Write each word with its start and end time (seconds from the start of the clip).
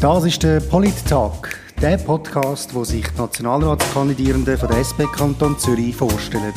Das 0.00 0.24
ist 0.24 0.42
der 0.42 0.60
Polit-Tag, 0.60 1.60
der 1.82 1.98
Podcast, 1.98 2.74
wo 2.74 2.84
sich 2.84 3.06
die 3.06 3.18
Nationalratskandidierenden 3.18 4.56
von 4.56 4.68
der 4.70 4.78
SP 4.80 5.04
Kanton 5.04 5.58
Zürich 5.58 5.94
vorstellen. 5.94 6.54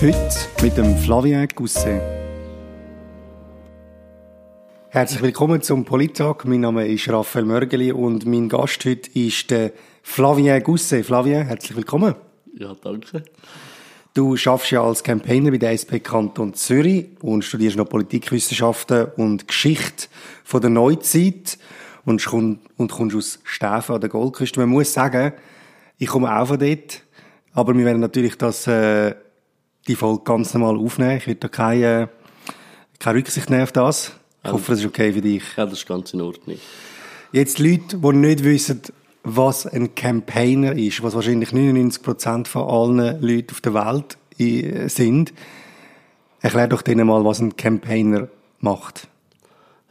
Heute 0.00 0.34
mit 0.62 0.76
dem 0.76 0.96
Flavien 0.96 1.46
Gousset. 1.54 2.02
Herzlich 4.88 5.22
willkommen 5.22 5.62
zum 5.62 5.84
Polit-Tag. 5.84 6.44
Mein 6.44 6.62
Name 6.62 6.88
ist 6.88 7.08
Raphael 7.08 7.44
Mörgeli 7.44 7.92
und 7.92 8.26
mein 8.26 8.48
Gast 8.48 8.84
heute 8.84 9.10
ist 9.16 9.48
der 9.52 9.70
Flavien 10.02 10.60
Gousset. 10.60 11.06
Flavien, 11.06 11.46
herzlich 11.46 11.76
willkommen. 11.76 12.16
Ja, 12.58 12.74
danke. 12.82 13.22
Du 14.12 14.36
schaffst 14.36 14.72
ja 14.72 14.82
als 14.82 15.04
Campaigner 15.04 15.52
bei 15.52 15.58
der 15.58 15.70
SP 15.78 16.00
Kanton 16.02 16.54
Zürich 16.54 17.10
und 17.22 17.44
studierst 17.44 17.76
noch 17.76 17.88
Politikwissenschaften 17.88 19.06
und 19.16 19.46
Geschichte 19.46 20.08
von 20.42 20.60
der 20.60 20.70
Neuzeit 20.70 21.58
und, 22.06 22.24
komm, 22.24 22.60
und 22.78 22.90
kommst 22.90 23.16
aus 23.16 23.38
Stäfen 23.44 23.96
an 23.96 24.00
der 24.00 24.08
Goldküste. 24.08 24.60
Man 24.60 24.70
muss 24.70 24.94
sagen, 24.94 25.32
ich 25.98 26.06
komme 26.06 26.34
auch 26.34 26.46
von 26.46 26.58
dort, 26.58 27.02
aber 27.52 27.76
wir 27.76 27.84
werden 27.84 28.00
natürlich 28.00 28.38
das, 28.38 28.66
äh, 28.66 29.14
die 29.86 29.96
Folge 29.96 30.22
ganz 30.24 30.54
normal 30.54 30.78
aufnehmen. 30.78 31.18
Ich 31.18 31.26
werde 31.26 31.40
da 31.40 31.48
keine, 31.48 32.08
keine 32.98 33.18
Rücksicht 33.18 33.50
nehmen 33.50 33.64
auf 33.64 33.72
das. 33.72 34.12
Ich 34.44 34.52
hoffe, 34.52 34.72
das 34.72 34.80
ist 34.80 34.86
okay 34.86 35.12
für 35.12 35.20
dich. 35.20 35.42
Ja, 35.56 35.64
das 35.66 35.80
ist 35.80 35.86
ganz 35.86 36.14
in 36.14 36.20
Ordnung. 36.20 36.58
Jetzt 37.32 37.58
Leute, 37.58 37.98
die 37.98 38.12
nicht 38.12 38.44
wissen, 38.44 38.80
was 39.24 39.66
ein 39.66 39.94
Campaigner 39.96 40.76
ist, 40.76 41.02
was 41.02 41.14
wahrscheinlich 41.14 41.50
99% 41.50 42.46
von 42.46 42.68
allen 42.68 43.20
Leuten 43.20 43.50
auf 43.50 43.60
der 43.60 43.74
Welt 43.74 44.16
äh, 44.38 44.88
sind. 44.88 45.32
Erklär 46.40 46.68
doch 46.68 46.82
denen 46.82 47.08
mal, 47.08 47.24
was 47.24 47.40
ein 47.40 47.56
Campaigner 47.56 48.28
macht. 48.60 49.08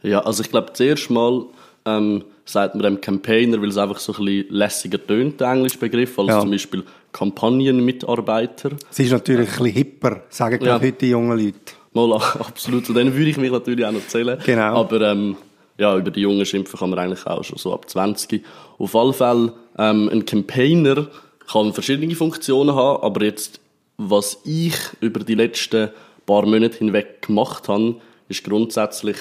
Ja, 0.02 0.20
also 0.20 0.42
ich 0.42 0.50
glaube, 0.50 0.72
zuerst 0.72 1.10
mal 1.10 1.44
ähm, 1.86 2.24
sagt 2.44 2.74
man 2.74 2.84
dem 2.84 3.00
Campaigner, 3.00 3.60
weil 3.60 3.68
es 3.68 3.78
einfach 3.78 3.98
so 3.98 4.12
ein 4.12 4.24
bisschen 4.24 4.54
lässiger 4.54 5.04
tönt, 5.04 5.40
der 5.40 5.52
englische 5.52 5.78
Begriff, 5.78 6.18
als 6.18 6.28
ja. 6.28 6.40
zum 6.40 6.50
Beispiel 6.50 6.84
Kampagnenmitarbeiter. 7.12 8.70
Es 8.90 8.98
ist 8.98 9.12
natürlich 9.12 9.48
ein 9.48 9.56
bisschen 9.56 9.72
hipper, 9.72 10.22
sagen 10.28 10.64
ja. 10.64 10.74
heute 10.74 10.92
die 10.92 11.10
jungen 11.10 11.38
Leute. 11.38 11.58
Mal, 11.92 12.12
absolut, 12.38 12.86
zu 12.86 12.92
denen 12.92 13.14
würde 13.14 13.30
ich 13.30 13.36
mich 13.36 13.50
natürlich 13.50 13.84
auch 13.84 13.92
noch 13.92 14.06
zählen. 14.06 14.38
Genau. 14.44 14.80
Aber 14.80 15.00
ähm, 15.00 15.36
ja, 15.78 15.96
über 15.96 16.10
die 16.10 16.20
Jungen 16.20 16.44
schimpfen 16.44 16.78
kann 16.78 16.90
man 16.90 16.98
eigentlich 16.98 17.26
auch 17.26 17.42
schon 17.42 17.58
so 17.58 17.72
ab 17.72 17.88
20. 17.88 18.44
Auf 18.78 18.94
alle 18.94 19.12
Fälle, 19.12 19.52
ähm, 19.78 20.08
ein 20.10 20.24
Campaigner 20.24 21.08
kann 21.50 21.72
verschiedene 21.72 22.14
Funktionen 22.14 22.74
haben, 22.74 23.02
aber 23.02 23.24
jetzt, 23.24 23.60
was 23.96 24.40
ich 24.44 24.74
über 25.00 25.20
die 25.20 25.34
letzten 25.34 25.90
paar 26.26 26.44
Monate 26.44 26.78
hinweg 26.78 27.22
gemacht 27.22 27.68
habe, 27.68 27.96
ist 28.28 28.44
grundsätzlich 28.44 29.16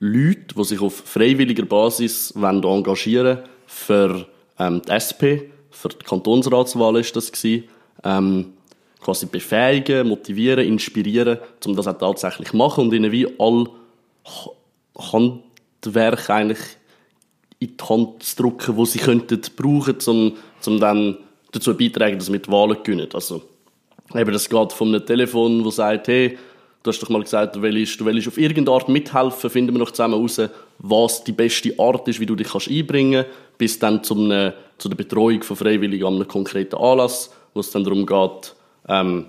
Leute, 0.00 0.54
die 0.56 0.64
sich 0.64 0.80
auf 0.80 0.94
freiwilliger 0.94 1.64
Basis 1.64 2.32
engagieren 2.32 3.38
wollen, 3.38 3.48
für 3.66 4.26
ähm, 4.58 4.82
die 4.86 4.90
SP, 4.92 5.50
für 5.70 5.88
die 5.88 6.04
Kantonsratswahl 6.04 6.96
ist 6.96 7.16
das 7.16 7.32
gewesen, 7.32 7.64
ähm, 8.04 8.52
quasi 9.00 9.26
befähigen, 9.26 10.08
motivieren, 10.08 10.66
inspirieren, 10.66 11.38
um 11.66 11.76
das 11.76 11.86
auch 11.86 11.98
tatsächlich 11.98 12.50
zu 12.50 12.56
machen 12.56 12.84
und 12.84 12.94
ihnen 12.94 13.12
wie 13.12 13.28
all 13.38 13.68
Handwerk 14.96 16.30
eigentlich 16.30 16.58
in 17.58 17.76
die 17.76 17.84
Hand 17.84 18.22
zu 18.22 18.36
drücken, 18.36 18.76
wo 18.76 18.84
sie 18.84 18.98
könnten 18.98 19.40
brauchen, 19.56 19.96
um, 20.06 20.36
um 20.66 20.80
dann 20.80 21.18
dazu 21.52 21.76
beitragen, 21.76 22.18
dass 22.18 22.32
wir 22.32 22.38
die 22.38 22.50
Wahlen 22.50 22.82
gewinnen. 22.82 23.08
Also, 23.12 23.42
eben, 24.14 24.32
das 24.32 24.48
geht 24.48 24.72
von 24.72 24.88
einem 24.88 25.04
Telefon, 25.04 25.64
das 25.64 25.76
sagt, 25.76 26.08
hey, 26.08 26.38
Du 26.84 26.90
hast 26.90 27.00
doch 27.00 27.08
mal 27.08 27.22
gesagt, 27.22 27.56
du 27.56 27.62
willst, 27.62 27.98
du 27.98 28.04
willst 28.04 28.28
auf 28.28 28.36
irgendeine 28.36 28.76
Art 28.76 28.90
mithelfen, 28.90 29.48
finden 29.48 29.72
wir 29.72 29.78
noch 29.78 29.90
zusammen 29.90 30.14
heraus, 30.14 30.38
was 30.78 31.24
die 31.24 31.32
beste 31.32 31.72
Art 31.78 32.06
ist, 32.08 32.20
wie 32.20 32.26
du 32.26 32.36
dich 32.36 32.48
kannst 32.48 32.68
einbringen 32.68 33.24
kannst, 33.24 33.58
bis 33.58 33.78
dann 33.78 34.04
zum, 34.04 34.28
zu 34.76 34.90
der 34.90 34.96
Betreuung 34.96 35.42
von 35.42 35.56
Freiwilligen 35.56 36.06
an 36.06 36.16
einem 36.16 36.28
konkreten 36.28 36.76
Anlass, 36.76 37.30
wo 37.54 37.60
es 37.60 37.70
dann 37.70 37.84
darum 37.84 38.04
geht, 38.04 38.54
ähm, 38.86 39.24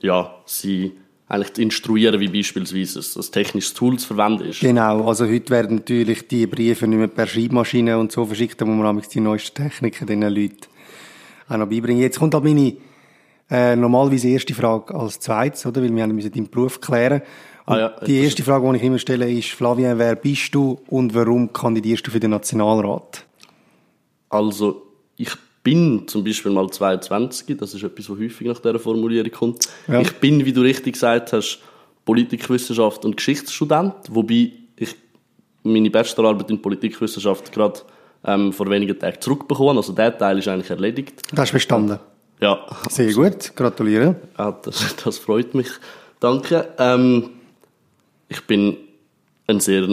ja, 0.00 0.36
sie 0.46 0.92
eigentlich 1.26 1.54
zu 1.54 1.62
instruieren, 1.62 2.20
wie 2.20 2.28
beispielsweise 2.28 3.00
ein, 3.00 3.22
ein 3.24 3.32
technisches 3.32 3.74
Tool 3.74 3.98
zu 3.98 4.06
verwenden 4.06 4.44
ist. 4.44 4.60
Genau, 4.60 5.08
also 5.08 5.26
heute 5.26 5.50
werden 5.50 5.78
natürlich 5.78 6.28
die 6.28 6.46
Briefe 6.46 6.86
nicht 6.86 6.98
mehr 6.98 7.08
per 7.08 7.26
Schreibmaschine 7.26 7.98
und 7.98 8.12
so 8.12 8.24
verschickt, 8.24 8.60
wo 8.60 8.66
man 8.66 9.02
die 9.12 9.20
neuesten 9.20 9.64
Techniken 9.64 10.06
den 10.06 10.22
Leuten 10.22 10.60
auch 11.48 11.56
noch 11.56 11.66
beibringen. 11.66 12.02
Jetzt 12.02 12.20
kommt 12.20 12.34
halt 12.34 12.44
meine 12.44 12.76
äh, 13.50 13.76
normalerweise 13.76 14.28
erste 14.28 14.54
Frage 14.54 14.94
als 14.94 15.20
zweites, 15.20 15.66
oder? 15.66 15.82
Weil 15.82 15.94
wir 15.94 16.06
müssen 16.06 16.32
deinen 16.32 16.48
Beruf 16.48 16.80
klären. 16.80 17.22
Ah, 17.66 17.78
ja, 17.78 17.88
die 18.06 18.18
erste 18.18 18.42
Frage, 18.42 18.68
die 18.70 18.78
ich 18.78 18.82
immer 18.82 18.98
stelle, 18.98 19.30
ist, 19.30 19.50
Flavien, 19.50 19.98
wer 19.98 20.16
bist 20.16 20.54
du 20.54 20.80
und 20.88 21.14
warum 21.14 21.52
kandidierst 21.52 22.06
du 22.06 22.10
für 22.10 22.20
den 22.20 22.30
Nationalrat? 22.30 23.24
Also, 24.28 24.82
ich 25.16 25.30
bin 25.62 26.08
zum 26.08 26.24
Beispiel 26.24 26.52
mal 26.52 26.68
22, 26.70 27.56
das 27.58 27.74
ist 27.74 27.82
etwas, 27.82 28.08
was 28.08 28.18
häufig 28.18 28.46
nach 28.46 28.58
dieser 28.58 28.78
Formulierung 28.78 29.30
kommt. 29.30 29.68
Ja. 29.88 30.00
Ich 30.00 30.12
bin, 30.14 30.44
wie 30.44 30.52
du 30.52 30.62
richtig 30.62 30.94
gesagt 30.94 31.32
hast, 31.32 31.60
Politikwissenschaft 32.04 33.04
und 33.04 33.16
Geschichtsstudent, 33.16 33.94
wobei 34.10 34.52
ich 34.76 34.96
meine 35.62 35.90
Bachelorarbeit 35.90 36.50
in 36.50 36.62
Politikwissenschaft 36.62 37.52
gerade 37.52 37.80
ähm, 38.24 38.52
vor 38.52 38.68
wenigen 38.70 38.98
Tagen 38.98 39.20
zurückbekommen 39.20 39.76
Also 39.76 39.92
der 39.92 40.16
Teil 40.16 40.38
ist 40.38 40.48
eigentlich 40.48 40.70
erledigt. 40.70 41.22
Das 41.30 41.40
hast 41.40 41.52
bestanden? 41.52 41.98
Ja. 42.40 42.66
Sehr 42.88 43.12
gut, 43.12 43.54
gratuliere. 43.54 44.16
Ja, 44.38 44.52
das, 44.52 44.96
das 45.04 45.18
freut 45.18 45.54
mich. 45.54 45.68
Danke. 46.20 46.68
Ähm, 46.78 47.30
ich 48.28 48.40
bin 48.46 48.76
ein 49.46 49.60
sehr 49.60 49.88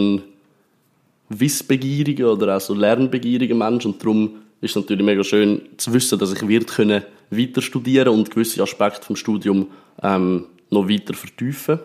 wissbegieriger 1.28 2.32
oder 2.32 2.56
auch 2.56 2.60
so 2.60 2.74
lernbegieriger 2.74 3.54
Mensch 3.54 3.84
und 3.84 4.02
darum 4.02 4.36
ist 4.60 4.70
es 4.70 4.76
natürlich 4.76 5.04
mega 5.04 5.22
schön 5.22 5.62
zu 5.76 5.92
wissen, 5.92 6.18
dass 6.18 6.32
ich 6.32 6.46
wird 6.48 6.68
können 6.68 7.02
weiter 7.30 7.60
studieren 7.60 8.08
und 8.08 8.30
gewisse 8.30 8.62
Aspekte 8.62 9.04
vom 9.04 9.16
Studium 9.16 9.68
ähm, 10.02 10.46
noch 10.70 10.88
weiter 10.88 11.14
vertiefen. 11.14 11.78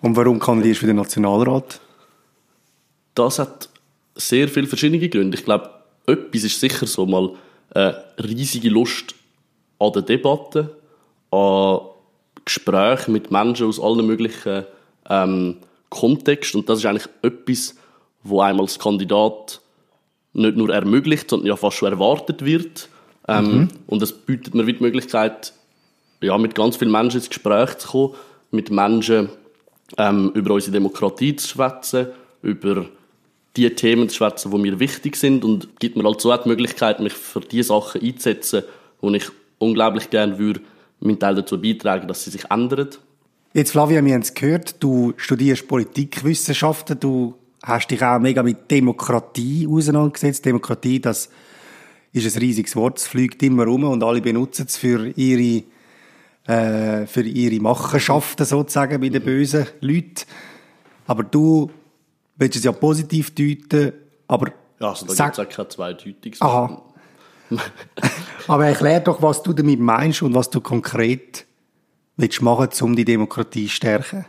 Und 0.00 0.16
warum 0.16 0.38
kandidierst 0.38 0.78
du 0.78 0.80
für 0.80 0.86
den 0.86 0.96
Nationalrat? 0.96 1.80
Das 3.14 3.38
hat 3.38 3.68
sehr 4.14 4.48
viele 4.48 4.66
verschiedene 4.66 5.08
Gründe. 5.08 5.36
Ich 5.36 5.44
glaube, 5.44 5.70
etwas 6.06 6.44
ist 6.44 6.58
sicher 6.58 6.86
so 6.86 7.06
mal 7.06 7.34
eine 7.72 8.02
riesige 8.18 8.70
Lust 8.70 9.14
an 9.80 9.92
der 9.92 10.02
Debatte, 10.02 10.76
an 11.30 11.80
Gesprächen 12.44 13.12
mit 13.12 13.30
Menschen 13.30 13.66
aus 13.66 13.80
allen 13.80 14.06
möglichen 14.06 14.64
ähm, 15.08 15.56
Kontexten. 15.88 16.60
Und 16.60 16.68
das 16.68 16.78
ist 16.78 16.86
eigentlich 16.86 17.08
etwas, 17.22 17.74
wo 18.22 18.40
einem 18.40 18.60
als 18.60 18.78
Kandidat 18.78 19.60
nicht 20.32 20.56
nur 20.56 20.72
ermöglicht, 20.72 21.28
sondern 21.28 21.48
ja 21.48 21.56
fast 21.56 21.78
schon 21.78 21.92
erwartet 21.92 22.44
wird. 22.44 22.88
Ähm, 23.26 23.44
mhm. 23.44 23.68
Und 23.86 24.02
es 24.02 24.12
bietet 24.12 24.54
mir 24.54 24.64
die 24.64 24.80
Möglichkeit, 24.80 25.52
ja, 26.20 26.36
mit 26.38 26.54
ganz 26.54 26.76
vielen 26.76 26.92
Menschen 26.92 27.18
ins 27.18 27.28
Gespräch 27.28 27.78
zu 27.78 27.88
kommen, 27.88 28.14
mit 28.50 28.70
Menschen 28.70 29.30
ähm, 29.96 30.30
über 30.34 30.54
unsere 30.54 30.72
Demokratie 30.72 31.34
zu 31.36 31.48
schwätzen, 31.48 32.08
über 32.42 32.86
die 33.56 33.68
Themen 33.74 34.08
zu 34.08 34.16
schwätzen, 34.16 34.50
die 34.50 34.58
mir 34.58 34.78
wichtig 34.78 35.16
sind 35.16 35.44
und 35.44 35.80
gibt 35.80 35.96
mir 35.96 36.04
halt 36.04 36.20
so 36.20 36.36
die 36.36 36.48
Möglichkeit, 36.48 37.00
mich 37.00 37.12
für 37.12 37.40
die 37.40 37.62
Sachen 37.62 38.02
einzusetzen, 38.02 38.62
die 39.02 39.16
ich 39.16 39.30
unglaublich 39.60 40.10
gerne 40.10 40.38
würde 40.38 40.60
meinen 40.98 41.18
Teil 41.18 41.36
dazu 41.36 41.60
beitragen, 41.60 42.08
dass 42.08 42.24
sie 42.24 42.30
sich 42.30 42.50
ändern. 42.50 42.90
Jetzt, 43.52 43.72
Flavia, 43.72 44.04
wir 44.04 44.14
haben 44.14 44.22
es 44.22 44.34
gehört, 44.34 44.82
du 44.82 45.12
studierst 45.16 45.66
Politikwissenschaften, 45.66 46.98
du 47.00 47.34
hast 47.62 47.88
dich 47.88 48.02
auch 48.02 48.18
mega 48.18 48.42
mit 48.42 48.70
Demokratie 48.70 49.66
auseinandergesetzt. 49.68 50.44
Demokratie, 50.44 51.00
das 51.00 51.30
ist 52.12 52.36
ein 52.36 52.40
riesiges 52.40 52.76
Wort, 52.76 52.98
es 52.98 53.06
fliegt 53.06 53.42
immer 53.42 53.64
rum 53.64 53.84
und 53.84 54.02
alle 54.02 54.20
benutzen 54.20 54.66
es 54.68 54.76
für 54.76 55.08
ihre, 55.16 55.64
äh, 56.46 57.06
für 57.06 57.22
ihre 57.22 57.60
Machenschaften 57.60 58.46
sozusagen 58.46 59.00
bei 59.00 59.08
den 59.08 59.22
bösen 59.22 59.66
Leuten. 59.80 60.24
Aber 61.06 61.24
du 61.24 61.70
willst 62.36 62.56
es 62.56 62.64
ja 62.64 62.72
positiv 62.72 63.34
deuten, 63.34 63.92
aber... 64.28 64.52
Ja, 64.78 64.90
also 64.90 65.06
da 65.06 65.24
gibt 65.26 65.38
es 65.38 65.44
auch 65.44 65.48
keine 65.48 65.68
Zweideutung. 65.68 66.32
Aha. 66.40 66.82
Aber 68.46 68.66
erklär 68.66 69.00
doch, 69.00 69.22
was 69.22 69.42
du 69.42 69.52
damit 69.52 69.80
meinst 69.80 70.22
und 70.22 70.34
was 70.34 70.50
du 70.50 70.60
konkret 70.60 71.46
willst 72.16 72.42
machen, 72.42 72.68
um 72.82 72.96
die 72.96 73.04
Demokratie 73.04 73.66
zu 73.66 73.72
stärken. 73.72 74.26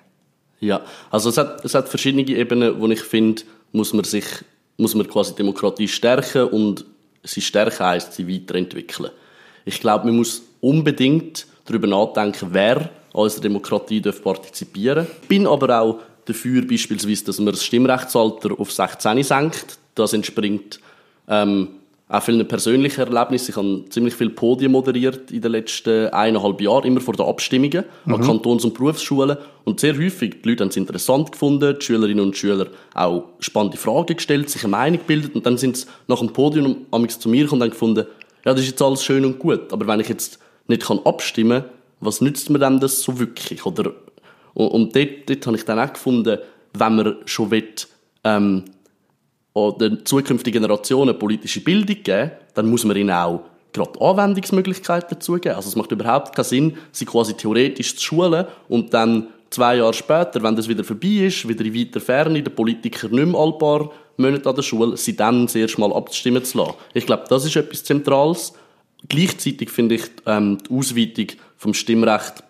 Ja, 0.59 0.81
also 1.09 1.29
es 1.29 1.37
hat, 1.37 1.65
es 1.65 1.73
hat 1.73 1.89
verschiedene 1.89 2.27
Ebenen, 2.27 2.79
wo 2.79 2.87
ich 2.87 3.01
finde, 3.01 3.41
muss 3.71 3.93
man 3.93 4.03
sich, 4.03 4.25
muss 4.77 4.95
man 4.95 5.07
quasi 5.07 5.35
Demokratie 5.35 5.87
stärken 5.87 6.45
und 6.45 6.85
sie 7.23 7.41
stärken 7.41 7.85
heisst, 7.85 8.13
sie 8.13 8.27
weiterentwickeln. 8.27 9.11
Ich 9.65 9.79
glaube, 9.79 10.05
man 10.05 10.17
muss 10.17 10.43
unbedingt 10.59 11.47
darüber 11.65 11.87
nachdenken, 11.87 12.49
wer 12.51 12.77
an 12.77 12.89
unserer 13.13 13.41
Demokratie 13.41 14.01
darf 14.01 14.21
partizipieren 14.23 15.05
darf. 15.05 15.27
Bin 15.27 15.47
aber 15.47 15.81
auch 15.81 15.99
dafür 16.25 16.65
beispielsweise, 16.65 17.25
dass 17.25 17.39
man 17.39 17.53
das 17.53 17.63
Stimmrechtsalter 17.63 18.59
auf 18.59 18.71
16 18.71 19.23
senkt. 19.23 19.79
Das 19.95 20.13
entspringt 20.13 20.79
ähm, 21.27 21.69
auch 22.11 22.21
vielen 22.21 22.45
persönlichen 22.45 22.99
Erlebnissen. 22.99 23.51
Ich 23.51 23.55
habe 23.55 23.85
ziemlich 23.89 24.15
viel 24.15 24.29
Podien 24.29 24.73
moderiert 24.73 25.31
in 25.31 25.41
den 25.41 25.53
letzten 25.53 26.09
eineinhalb 26.09 26.59
Jahren, 26.59 26.85
immer 26.85 26.99
vor 26.99 27.13
den 27.13 27.25
Abstimmungen 27.25 27.85
mhm. 28.05 28.13
an 28.13 28.21
Kantons- 28.21 28.65
und 28.65 28.73
Berufsschulen. 28.73 29.37
Und 29.63 29.79
sehr 29.79 29.97
häufig, 29.97 30.41
die 30.41 30.49
Leute 30.49 30.63
haben 30.63 30.69
es 30.69 30.77
interessant 30.77 31.31
gefunden, 31.31 31.77
die 31.79 31.85
Schülerinnen 31.85 32.25
und 32.25 32.35
Schüler 32.35 32.67
auch 32.93 33.23
spannende 33.39 33.77
Fragen 33.77 34.17
gestellt, 34.17 34.49
sich 34.49 34.63
eine 34.63 34.71
Meinung 34.71 34.99
gebildet 34.99 35.35
und 35.35 35.45
dann 35.45 35.57
sind 35.57 35.77
sie 35.77 35.85
nach 36.07 36.19
dem 36.19 36.33
Podium 36.33 36.85
zu 37.07 37.29
mir 37.29 37.43
gekommen 37.43 37.61
und 37.61 37.65
haben 37.67 37.71
gefunden, 37.71 38.05
ja, 38.43 38.53
das 38.53 38.61
ist 38.61 38.71
jetzt 38.71 38.81
alles 38.81 39.05
schön 39.05 39.23
und 39.23 39.39
gut, 39.39 39.71
aber 39.71 39.87
wenn 39.87 39.99
ich 40.01 40.09
jetzt 40.09 40.39
nicht 40.67 40.83
kann 40.83 40.99
abstimmen 41.05 41.61
kann, 41.61 41.71
was 42.01 42.19
nützt 42.19 42.49
mir 42.49 42.59
denn 42.59 42.79
das 42.79 43.03
so 43.03 43.19
wirklich? 43.19 43.65
Oder, 43.65 43.93
und, 44.53 44.67
und 44.67 44.95
dort, 44.95 45.29
dort 45.29 45.47
habe 45.47 45.55
ich 45.55 45.63
dann 45.63 45.79
auch 45.79 45.93
gefunden, 45.93 46.39
wenn 46.73 46.95
man 46.95 47.15
schon 47.25 47.51
will, 47.51 47.69
ähm, 48.23 48.65
den 49.55 50.05
zukünftigen 50.05 50.61
Generationen 50.61 51.17
politische 51.17 51.61
Bildung 51.61 52.03
geben, 52.03 52.31
dann 52.53 52.69
muss 52.69 52.85
man 52.85 52.95
ihnen 52.95 53.11
auch 53.11 53.41
gerade 53.73 53.99
Anwendungsmöglichkeiten 54.01 55.09
dazu 55.11 55.33
geben. 55.33 55.55
Also 55.55 55.69
es 55.69 55.75
macht 55.75 55.91
überhaupt 55.91 56.35
keinen 56.35 56.45
Sinn, 56.45 56.77
sie 56.91 57.05
quasi 57.05 57.33
theoretisch 57.33 57.95
zu 57.95 58.03
schulen 58.03 58.45
und 58.67 58.93
dann 58.93 59.27
zwei 59.49 59.77
Jahre 59.77 59.93
später, 59.93 60.41
wenn 60.43 60.55
das 60.55 60.67
wieder 60.67 60.83
vorbei 60.83 61.25
ist, 61.25 61.47
wieder 61.47 61.65
in 61.65 61.75
weiter 61.75 61.99
Ferne, 61.99 62.41
der 62.41 62.51
Politiker 62.51 63.09
nicht 63.09 63.27
mehr 63.27 63.39
ein 63.39 63.57
paar 63.57 63.91
Monate 64.17 64.49
an 64.49 64.55
der 64.55 64.61
Schule, 64.61 64.97
sie 64.97 65.15
dann 65.15 65.45
das 65.45 65.55
erste 65.55 65.79
Mal 65.79 65.93
abstimmen 65.93 66.43
zu 66.43 66.57
lassen. 66.57 66.73
Ich 66.93 67.05
glaube, 67.05 67.23
das 67.29 67.45
ist 67.45 67.55
etwas 67.55 67.83
Zentrales. 67.83 68.53
Gleichzeitig 69.07 69.69
finde 69.69 69.95
ich 69.95 70.03
ähm, 70.25 70.57
die 70.59 70.73
Ausweitung 70.73 71.27
vom 71.57 71.73
Stimmrecht 71.73 72.43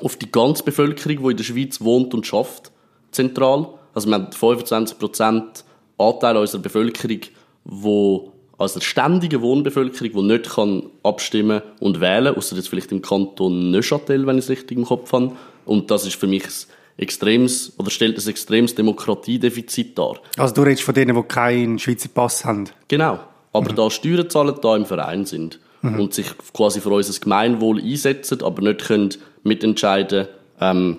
auf 0.00 0.16
die 0.16 0.30
ganze 0.30 0.62
Bevölkerung, 0.62 1.24
die 1.24 1.30
in 1.30 1.36
der 1.36 1.44
Schweiz 1.44 1.80
wohnt 1.80 2.14
und 2.14 2.26
schafft, 2.26 2.70
zentral. 3.10 3.68
Also 3.94 4.08
wir 4.08 4.14
haben 4.14 4.32
25 4.32 4.98
Prozent 4.98 5.64
Anteil 5.98 6.36
unserer 6.36 6.62
Bevölkerung, 6.62 7.20
wo 7.64 8.32
also 8.58 8.80
der 8.80 8.84
ständige 8.84 9.40
Wohnbevölkerung, 9.40 10.12
die 10.12 10.22
nicht 10.22 10.50
kann 10.50 10.82
abstimmen 11.04 11.62
und 11.78 12.00
wählen, 12.00 12.34
außer 12.34 12.56
jetzt 12.56 12.68
vielleicht 12.68 12.90
im 12.90 13.02
Kanton 13.02 13.70
Neuchâtel, 13.70 14.26
wenn 14.26 14.36
ich 14.36 14.44
es 14.44 14.50
richtig 14.50 14.76
im 14.76 14.84
Kopf 14.84 15.12
habe. 15.12 15.32
Und 15.64 15.90
das 15.92 16.04
ist 16.04 16.16
für 16.16 16.26
mich 16.26 16.44
ein 16.44 17.02
extremes, 17.02 17.72
oder 17.78 17.90
stellt 17.90 18.18
ein 18.18 18.28
extremes 18.28 18.74
Demokratiedefizit 18.74 19.96
dar. 19.96 20.16
Also 20.36 20.54
du 20.54 20.62
redest 20.62 20.82
von 20.82 20.94
denen, 20.94 21.14
die 21.14 21.22
keinen 21.22 21.78
Schweizer 21.78 22.08
Pass 22.08 22.44
haben? 22.44 22.64
Genau. 22.88 23.20
Aber 23.52 23.70
mhm. 23.70 23.76
da 23.76 23.90
Steuern 23.90 24.28
zahlen, 24.28 24.56
da 24.60 24.76
im 24.76 24.86
Verein 24.86 25.24
sind. 25.24 25.60
Mhm. 25.82 26.00
Und 26.00 26.14
sich 26.14 26.26
quasi 26.52 26.80
für 26.80 26.90
unser 26.90 27.18
Gemeinwohl 27.20 27.80
einsetzen, 27.80 28.42
aber 28.42 28.62
nicht 28.62 28.86
können 28.86 29.10
mitentscheiden, 29.44 30.26
ähm, 30.60 30.96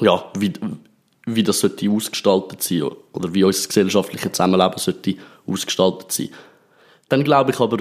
ja, 0.00 0.24
wie, 0.36 0.52
wie 1.34 1.42
das 1.42 1.60
sollte 1.60 1.90
ausgestaltet 1.90 2.62
sein 2.62 2.84
oder 3.12 3.32
wie 3.34 3.44
unser 3.44 3.66
gesellschaftliches 3.66 4.32
Zusammenleben 4.32 4.78
sollte 4.78 5.16
ausgestaltet 5.46 6.12
sein. 6.12 6.30
Dann 7.08 7.24
glaube 7.24 7.52
ich 7.52 7.60
aber, 7.60 7.78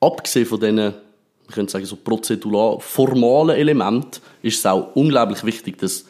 abgesehen 0.00 0.46
von 0.46 0.60
diesen, 0.60 0.94
ich 1.48 1.54
könnte 1.54 1.72
sagen, 1.72 1.86
so 1.86 1.96
prozedural, 1.96 2.78
formalen 2.80 3.56
Elementen, 3.56 4.20
ist 4.42 4.58
es 4.58 4.66
auch 4.66 4.94
unglaublich 4.94 5.44
wichtig, 5.44 5.78
dass 5.78 6.04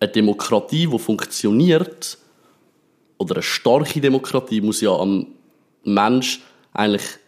eine 0.00 0.10
Demokratie, 0.10 0.86
die 0.86 0.98
funktioniert, 0.98 2.18
oder 3.18 3.36
eine 3.36 3.42
starke 3.42 4.00
Demokratie, 4.00 4.60
muss 4.60 4.80
ja 4.80 4.92
am 4.92 5.26
Mensch 5.84 6.40
eigentlich 6.72 7.18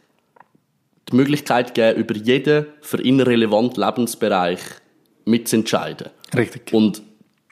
die 1.11 1.17
Möglichkeit 1.17 1.75
geben, 1.75 1.99
über 1.99 2.15
jeden 2.15 2.67
für 2.81 3.03
ihn 3.03 3.21
relevanten 3.21 3.83
Lebensbereich 3.83 4.61
mitzuentscheiden. 5.25 6.11
Richtig. 6.35 6.73
Und 6.73 7.03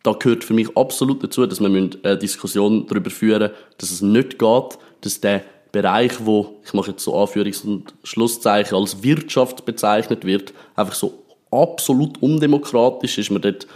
da 0.08 0.18
gehört 0.18 0.44
für 0.44 0.54
mich 0.54 0.74
absolut 0.76 1.22
dazu, 1.22 1.46
dass 1.46 1.60
wir 1.60 1.66
eine 1.66 2.18
Diskussion 2.18 2.86
darüber 2.86 3.10
führen 3.10 3.50
dass 3.78 3.90
es 3.90 4.00
nicht 4.00 4.38
geht, 4.38 4.78
dass 5.02 5.20
der 5.20 5.42
Bereich, 5.70 6.12
wo 6.24 6.56
ich 6.64 6.72
mache 6.72 6.92
jetzt 6.92 7.04
so 7.04 7.14
Anführungs- 7.14 7.64
und 7.64 7.92
Schlusszeichen 8.02 8.76
als 8.76 9.02
Wirtschaft 9.02 9.66
bezeichnet 9.66 10.24
wird, 10.24 10.54
einfach 10.74 10.94
so 10.94 11.22
absolut 11.50 12.22
undemokratisch 12.22 13.18
ist, 13.18 13.30
wir 13.30 13.38
dort 13.38 13.66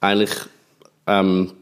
eigentlich 0.00 0.32
ähm, 1.06 1.52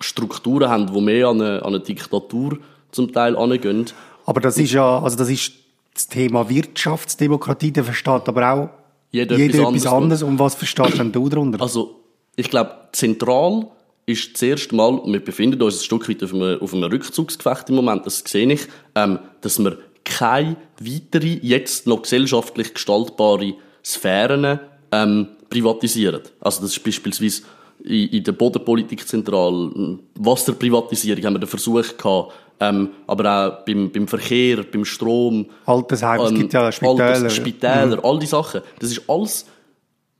Strukturen 0.00 0.68
haben, 0.68 0.92
die 0.92 1.00
mehr 1.00 1.28
an 1.28 1.40
eine, 1.40 1.62
an 1.62 1.74
eine 1.74 1.80
Diktatur 1.80 2.58
zum 2.92 3.12
Teil 3.12 3.36
angehen. 3.36 3.86
Aber 4.26 4.40
das 4.40 4.58
ist 4.58 4.72
ja, 4.72 5.00
also 5.00 5.16
das 5.16 5.28
ist 5.28 5.52
das 5.94 6.06
Thema 6.06 6.48
Wirtschaftsdemokratie, 6.48 7.72
der 7.72 7.84
versteht 7.84 8.28
aber 8.28 8.52
auch 8.52 8.68
jeder, 9.10 9.36
jeder 9.36 9.58
etwas, 9.58 9.74
etwas 9.74 9.86
anderes. 9.92 10.22
Und 10.22 10.38
was 10.38 10.54
verstehst 10.54 10.98
denn 10.98 11.10
du 11.10 11.28
darunter? 11.28 11.60
Also 11.60 12.00
ich 12.36 12.48
glaube, 12.48 12.81
zentral 12.92 13.68
ist 14.06 14.34
das 14.34 14.42
erste 14.42 14.74
Mal, 14.74 15.00
wir 15.04 15.24
befinden 15.24 15.60
uns 15.62 15.80
ein 15.80 15.84
Stück 15.84 16.08
weit 16.08 16.22
auf 16.22 16.34
einem, 16.34 16.60
auf 16.60 16.74
einem 16.74 16.90
Rückzugsgefecht 16.90 17.68
im 17.70 17.76
Moment, 17.76 18.06
das 18.06 18.22
sehe 18.26 18.50
ich, 18.52 18.62
ähm, 18.94 19.18
dass 19.40 19.58
wir 19.58 19.78
keine 20.04 20.56
weitere, 20.80 21.38
jetzt 21.42 21.86
noch 21.86 22.02
gesellschaftlich 22.02 22.74
gestaltbare 22.74 23.54
Sphären 23.84 24.60
ähm, 24.90 25.28
privatisieren. 25.48 26.22
Also 26.40 26.62
das 26.62 26.72
ist 26.76 26.84
beispielsweise 26.84 27.42
in, 27.84 28.08
in 28.08 28.24
der 28.24 28.32
Bodenpolitik 28.32 29.06
zentral, 29.06 29.98
Wasserprivatisierung 30.18 31.24
haben 31.24 31.34
wir 31.34 31.40
den 31.40 31.48
Versuch 31.48 31.96
gehabt, 31.96 32.32
ähm, 32.60 32.90
aber 33.06 33.24
auch 33.30 33.64
beim, 33.64 33.90
beim 33.90 34.06
Verkehr, 34.06 34.64
beim 34.64 34.84
Strom. 34.84 35.46
Altersheim, 35.66 36.20
ähm, 36.20 36.26
es 36.26 36.34
gibt 36.34 36.52
ja 36.52 36.72
Spitäler. 36.72 37.04
Alters, 37.04 37.34
Spitäler, 37.34 37.96
mhm. 37.96 38.04
all 38.04 38.18
die 38.18 38.26
Sachen. 38.26 38.62
Das 38.78 38.90
ist 38.90 39.08
alles 39.08 39.46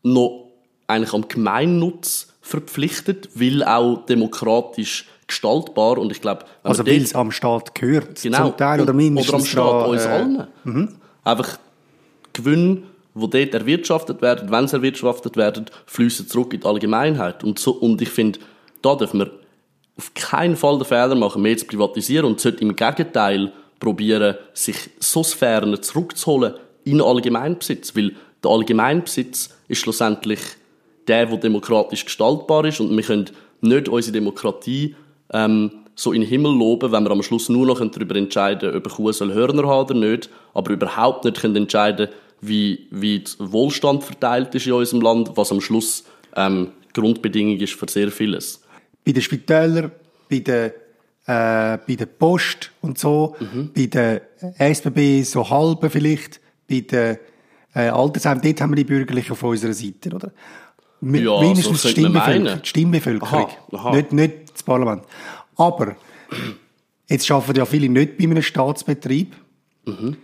noch 0.03 0.51
eigentlich 0.87 1.13
am 1.13 1.27
Gemeinnutz 1.29 2.32
verpflichtet, 2.43 3.31
weil 3.35 3.65
auch 3.65 4.05
demokratisch 4.05 5.09
gestaltbar 5.27 5.97
und 5.99 6.13
ich 6.13 6.21
glaube... 6.21 6.45
Also 6.63 6.87
weil 6.87 7.01
es 7.01 7.15
am 7.15 7.31
Staat 7.31 7.75
gehört 7.75 8.21
genau, 8.21 8.49
zum 8.49 8.57
Teil 8.57 8.81
oder 8.81 8.93
mindestens... 8.93 9.31
Oder 9.31 9.39
am 9.39 9.47
Staat, 9.47 9.73
da, 9.73 9.85
uns 9.87 10.05
äh, 10.05 10.09
allen. 10.09 10.47
Mhm. 10.65 10.89
Einfach 11.25 11.59
Gewinn, 12.33 12.83
die 13.15 13.31
dort 13.31 13.55
erwirtschaftet 13.55 14.21
werden, 14.21 14.51
wenn 14.51 14.69
sie 14.69 14.77
erwirtschaftet 14.77 15.37
werden, 15.37 15.67
fließen 15.87 16.29
zurück 16.29 16.53
in 16.53 16.61
die 16.61 16.67
Allgemeinheit. 16.67 17.45
Und, 17.45 17.59
so, 17.59 17.73
und 17.73 18.03
ich 18.03 18.11
finde, 18.11 18.41
da 18.83 18.97
dürfen 18.97 19.21
wir 19.21 19.31
auf 19.97 20.13
keinen 20.15 20.57
Fall 20.57 20.79
den 20.79 20.87
Fehler 20.87 21.15
machen, 21.15 21.43
mehr 21.43 21.57
zu 21.57 21.67
privatisieren 21.67 22.27
und 22.27 22.41
sollte 22.41 22.63
im 22.63 22.75
Gegenteil 22.75 23.53
probieren, 23.79 24.37
sich 24.55 24.91
so 24.99 25.23
Sphären 25.23 25.81
zurückzuholen 25.83 26.55
in 26.85 27.01
Allgemeinbesitz, 27.01 27.95
weil 27.95 28.13
der 28.43 28.51
Allgemeinbesitz 28.51 29.51
ist 29.69 29.79
schlussendlich 29.79 30.41
der, 31.09 31.27
der 31.27 31.37
demokratisch 31.39 32.05
gestaltbar 32.05 32.65
ist 32.65 32.81
und 32.81 32.95
wir 32.95 33.03
können 33.03 33.31
nicht 33.61 33.89
unsere 33.89 34.13
Demokratie 34.13 34.95
ähm, 35.33 35.71
so 35.95 36.13
in 36.13 36.23
den 36.23 36.29
Himmel 36.29 36.57
loben, 36.57 36.93
wenn 36.93 37.05
wir 37.05 37.11
am 37.11 37.23
Schluss 37.23 37.49
nur 37.49 37.67
noch 37.67 37.79
darüber 37.79 38.17
entscheiden 38.17 38.61
können, 38.61 38.77
ob 38.77 38.87
eine 38.87 38.95
Kuh 38.95 39.13
soll 39.13 39.33
Hörner 39.33 39.67
haben 39.69 39.91
oder 39.91 39.95
nicht, 39.95 40.31
aber 40.55 40.73
überhaupt 40.73 41.25
nicht 41.25 41.41
können 41.41 41.57
entscheiden 41.57 42.09
wie, 42.41 42.89
wie 42.91 43.21
der 43.21 43.53
Wohlstand 43.53 44.03
verteilt 44.03 44.55
ist 44.55 44.67
in 44.67 44.73
unserem 44.73 45.01
Land, 45.01 45.31
was 45.37 45.53
am 45.53 45.61
Schluss 45.61 46.05
ähm, 46.37 46.73
Grundbedingung 46.93 47.59
ist 47.59 47.75
für 47.75 47.89
sehr 47.89 48.11
vieles. 48.11 48.61
Bei 49.05 49.13
den 49.13 49.23
Spitälern, 49.23 49.93
bei 50.29 50.41
der, 50.41 50.67
äh, 51.27 51.79
bei 51.87 51.95
der 51.97 52.07
Post 52.07 52.73
und 52.81 52.99
so, 52.99 53.37
mhm. 53.39 53.71
bei 53.75 53.87
der 53.87 54.23
SBB 54.59 55.23
so 55.23 55.49
halbe 55.49 55.89
vielleicht, 55.89 56.41
bei 56.69 56.81
den 56.81 57.19
äh, 57.75 57.89
Altersheimen, 57.89 58.43
dort 58.43 58.61
haben 58.61 58.73
wir 58.73 58.77
die 58.77 58.85
Bürgerlichen 58.85 59.33
auf 59.33 59.43
unserer 59.43 59.73
Seite, 59.73 60.15
oder? 60.15 60.33
Ja, 61.03 61.41
Mindestens 61.41 61.83
so 61.83 61.89
die, 61.89 61.95
Stimmbevölkerung, 61.95 62.63
die 62.63 62.69
Stimmbevölkerung. 62.69 63.49
Aha, 63.73 63.77
aha. 63.77 63.97
Nicht, 63.97 64.13
nicht 64.13 64.35
das 64.55 64.63
Parlament. 64.63 65.03
Aber, 65.57 65.97
jetzt 67.09 67.29
arbeiten 67.31 67.59
ja 67.59 67.65
viele 67.67 67.89
nicht 67.89 68.17
bei 68.17 68.25
einem 68.25 68.43
Staatsbetrieb. 68.43 69.35
Mhm. 69.85 70.17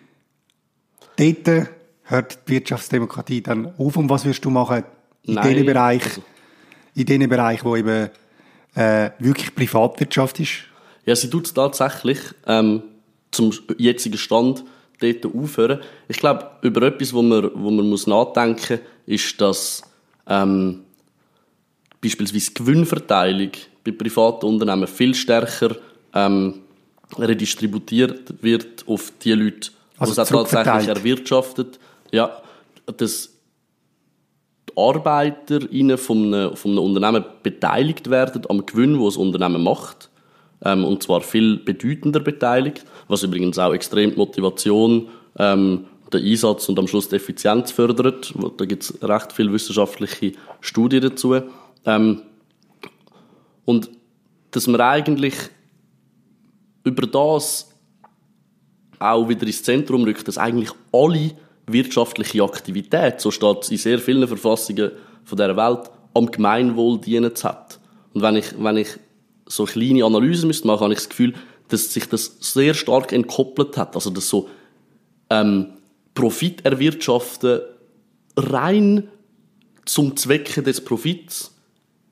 Dort 1.17 1.69
hört 2.05 2.39
die 2.47 2.53
Wirtschaftsdemokratie 2.53 3.43
dann 3.43 3.75
auf. 3.77 3.97
Und 3.97 4.09
was 4.09 4.25
wirst 4.25 4.45
du 4.45 4.51
machen 4.51 4.85
in 5.23 5.35
Nein. 5.35 5.57
den 5.57 5.67
Bereich, 5.67 6.03
in 6.95 7.07
den 7.07 7.29
Bereich, 7.29 7.65
wo 7.65 7.75
eben 7.75 8.11
äh, 8.75 9.11
wirklich 9.19 9.55
Privatwirtschaft 9.55 10.39
ist? 10.39 10.53
Ja, 11.05 11.17
sie 11.17 11.29
tut 11.29 11.47
es 11.47 11.55
tatsächlich 11.55 12.21
ähm, 12.47 12.83
zum 13.33 13.53
jetzigen 13.79 14.17
Stand 14.17 14.63
dort 15.01 15.27
aufhören. 15.27 15.81
Ich 16.07 16.19
glaube, 16.19 16.51
über 16.63 16.83
etwas, 16.83 17.13
wo 17.13 17.23
man, 17.23 17.51
wo 17.55 17.71
man 17.71 17.89
muss 17.89 18.07
nachdenken 18.07 18.79
muss, 18.79 18.89
ist, 19.07 19.41
dass 19.41 19.83
ähm, 20.29 20.81
beispielsweise 22.01 22.53
Gewinnverteilung 22.53 23.51
bei 23.85 23.93
privaten 23.93 24.47
Unternehmen 24.47 24.87
viel 24.87 25.15
stärker 25.15 25.77
ähm, 26.15 26.61
redistributiert 27.19 28.43
wird 28.43 28.87
auf 28.87 29.13
die 29.23 29.33
Leute, 29.33 29.71
also 29.99 30.15
die 30.15 30.21
es 30.21 30.29
tatsächlich 30.29 30.89
erwirtschaftet. 30.89 31.79
Ja, 32.13 32.43
dass 32.97 33.31
die 34.69 34.73
ArbeiterInnen 34.77 35.99
von 35.99 36.35
einem, 36.35 36.57
von 36.57 36.73
einem 36.73 36.81
Unternehmen 36.81 37.25
beteiligt 37.43 38.11
werden 38.11 38.43
am 38.49 38.65
Gewinn, 38.65 38.99
wo 38.99 39.07
das 39.07 39.17
Unternehmen 39.17 39.63
macht. 39.63 40.11
Ähm, 40.65 40.85
und 40.85 41.03
zwar 41.03 41.21
viel 41.21 41.57
bedeutender 41.59 42.21
beteiligt, 42.21 42.85
was 43.07 43.23
übrigens 43.23 43.59
auch 43.59 43.73
extrem 43.73 44.11
die 44.11 44.17
Motivation 44.17 45.09
ähm, 45.39 45.85
den 46.13 46.25
Einsatz 46.25 46.69
und 46.69 46.79
am 46.79 46.87
Schluss 46.87 47.09
die 47.09 47.17
Effizienz 47.17 47.71
fördert. 47.71 48.35
Da 48.57 48.65
gibt 48.65 48.83
es 48.83 49.03
recht 49.03 49.33
viele 49.33 49.53
wissenschaftliche 49.53 50.33
Studien 50.61 51.03
dazu. 51.03 51.41
Ähm, 51.85 52.23
und 53.65 53.91
dass 54.51 54.67
man 54.67 54.81
eigentlich 54.81 55.35
über 56.85 57.07
das 57.07 57.71
auch 58.99 59.29
wieder 59.29 59.47
ins 59.47 59.63
Zentrum 59.63 60.05
rückt, 60.05 60.27
dass 60.27 60.39
eigentlich 60.39 60.71
alle 60.93 61.33
wirtschaftliche 61.67 62.43
Aktivität, 62.43 63.21
so 63.21 63.31
steht 63.31 63.63
es 63.63 63.71
in 63.71 63.77
sehr 63.77 63.99
vielen 63.99 64.27
Verfassungen 64.27 64.93
von 65.25 65.37
dieser 65.37 65.57
Welt, 65.57 65.91
am 66.15 66.31
Gemeinwohl 66.31 66.99
dienend 66.99 67.45
hat. 67.45 67.79
Und 68.15 68.23
wenn 68.23 68.37
ich, 68.37 68.47
wenn 68.59 68.79
ich 68.79 68.89
so 69.47 69.65
kleine 69.65 70.05
Analysen 70.05 70.49
müsste 70.49 70.67
machen, 70.67 70.85
habe 70.85 70.93
ich 70.93 71.01
das 71.01 71.09
Gefühl, 71.09 71.35
dass 71.69 71.93
sich 71.93 72.07
das 72.09 72.37
sehr 72.41 72.75
stark 72.75 73.13
entkoppelt 73.13 73.77
hat. 73.77 73.95
Also, 73.95 74.11
dass 74.11 74.29
so, 74.29 74.49
ähm, 75.31 75.75
Profit 76.19 76.65
erwirtschaften 76.65 77.61
rein 78.37 79.09
zum 79.85 80.17
Zwecke 80.17 80.63
des 80.63 80.81
Profits 80.85 81.55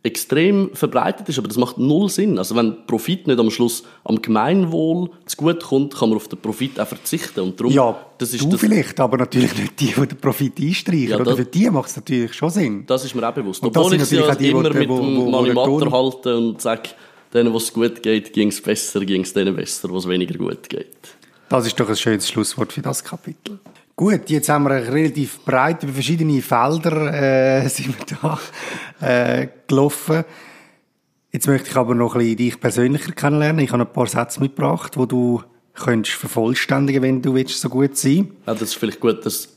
extrem 0.03 0.71
verbreitet 0.73 1.29
ist, 1.29 1.37
aber 1.39 1.49
das 1.49 1.57
macht 1.57 1.79
null 1.79 2.09
Sinn. 2.09 2.39
Also 2.39 2.55
wenn 2.55 2.87
Profit 2.87 3.27
nicht 3.27 3.41
am 3.41 3.51
Schluss 3.51 3.83
am 4.05 4.23
Gemeinwohl 4.23 5.11
zu 5.27 5.37
gut 5.37 5.61
kommt, 5.65 5.97
kann 5.97 6.11
man 6.11 6.17
auf 6.17 6.29
den 6.29 6.39
Profit 6.39 6.79
auch 6.79 6.87
verzichten. 6.87 7.41
Und 7.41 7.59
darum, 7.59 7.73
Ja, 7.73 7.99
das 8.19 8.33
ist 8.33 8.45
du 8.45 8.51
das, 8.51 8.61
vielleicht, 8.61 9.01
aber 9.01 9.17
natürlich 9.19 9.53
nicht 9.59 9.81
die, 9.81 9.87
die 9.87 10.07
den 10.07 10.19
Profit 10.19 10.61
einstreichen. 10.61 11.09
Ja, 11.09 11.19
oder 11.19 11.37
für 11.37 11.45
die 11.45 11.69
macht 11.71 11.91
es 11.91 11.97
natürlich 11.97 12.33
schon 12.35 12.51
Sinn. 12.51 12.85
das 12.87 13.05
ist 13.05 13.17
mir 13.17 13.29
auch 13.29 13.35
bewusst. 13.35 13.61
Und 13.65 13.77
Obwohl 13.77 13.95
ich 13.95 14.05
sie 14.05 14.21
auch 14.21 14.33
die, 14.37 14.51
immer 14.51 14.71
die- 14.71 14.79
mit 14.79 14.89
wo- 14.89 15.01
dem 15.01 15.31
Manimator 15.33 15.91
halte 15.91 16.37
und 16.39 16.63
sage, 16.63 16.91
denen, 17.35 17.53
was 17.53 17.65
es 17.65 17.73
gut 17.73 18.01
geht, 18.01 18.33
ging 18.33 18.49
es 18.49 18.61
besser, 18.63 19.05
ging 19.05 19.23
es 19.23 19.33
denen 19.33 19.57
besser, 19.57 19.93
was 19.93 20.09
weniger 20.09 20.39
gut 20.39 20.69
geht. 20.69 20.87
Das 21.49 21.67
ist 21.67 21.79
doch 21.81 21.89
ein 21.89 21.97
schönes 21.97 22.29
Schlusswort 22.29 22.73
für 22.73 22.83
das 22.83 23.03
Kapitel. 23.03 23.59
Gut, 23.99 24.29
jetzt 24.29 24.51
haben 24.51 24.65
wir 24.65 24.93
relativ 24.93 25.41
breit 25.43 25.83
über 25.83 25.95
verschiedene 25.95 26.43
Felder 26.43 27.15
äh, 27.15 27.67
sind 27.71 27.95
wir 27.99 28.17
da 28.21 28.39
äh, 29.01 29.49
gelaufen. 29.67 30.25
Jetzt 31.33 31.47
möchte 31.47 31.71
ich 31.71 31.77
aber 31.77 31.95
noch 31.95 32.15
ein 32.15 32.19
bisschen 32.19 32.37
dich 32.37 32.61
persönlicher 32.61 33.13
kennenlernen. 33.13 33.65
Ich 33.65 33.73
habe 33.73 33.85
ein 33.85 33.93
paar 33.93 34.07
Sätze 34.07 34.41
mitgebracht, 34.41 34.99
wo 34.99 35.07
du 35.07 35.43
könntest 35.73 36.17
vervollständigen, 36.17 37.03
wenn 37.03 37.23
du 37.23 37.33
willst, 37.33 37.59
so 37.59 37.71
gut 37.71 37.97
sein. 37.97 38.33
Ja, 38.47 38.53
das 38.53 38.63
ist 38.63 38.75
vielleicht 38.75 39.01
gut, 39.01 39.25
das 39.25 39.57